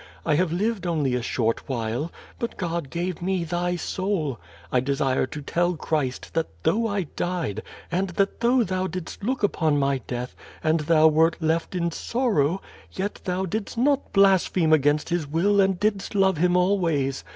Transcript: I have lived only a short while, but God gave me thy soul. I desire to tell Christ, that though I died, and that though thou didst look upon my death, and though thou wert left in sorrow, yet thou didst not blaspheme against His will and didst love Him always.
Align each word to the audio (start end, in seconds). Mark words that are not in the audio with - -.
I 0.25 0.33
have 0.33 0.51
lived 0.51 0.87
only 0.87 1.13
a 1.13 1.21
short 1.21 1.69
while, 1.69 2.11
but 2.39 2.57
God 2.57 2.89
gave 2.89 3.21
me 3.21 3.43
thy 3.43 3.75
soul. 3.75 4.39
I 4.71 4.79
desire 4.79 5.27
to 5.27 5.43
tell 5.43 5.75
Christ, 5.75 6.33
that 6.33 6.47
though 6.63 6.87
I 6.87 7.03
died, 7.15 7.61
and 7.91 8.09
that 8.09 8.39
though 8.39 8.63
thou 8.63 8.87
didst 8.87 9.23
look 9.23 9.43
upon 9.43 9.77
my 9.77 9.99
death, 10.07 10.35
and 10.63 10.79
though 10.79 10.93
thou 10.95 11.07
wert 11.07 11.35
left 11.39 11.75
in 11.75 11.91
sorrow, 11.91 12.63
yet 12.91 13.21
thou 13.25 13.45
didst 13.45 13.77
not 13.77 14.11
blaspheme 14.11 14.73
against 14.73 15.09
His 15.09 15.27
will 15.27 15.61
and 15.61 15.79
didst 15.79 16.15
love 16.15 16.37
Him 16.37 16.57
always. 16.57 17.23